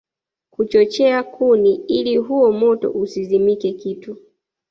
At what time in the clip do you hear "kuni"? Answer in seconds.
1.23-1.75